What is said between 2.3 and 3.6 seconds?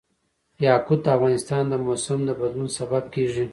بدلون سبب کېږي.